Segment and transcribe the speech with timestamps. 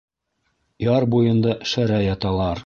[0.85, 2.57] Яр буйында шәрә яталар.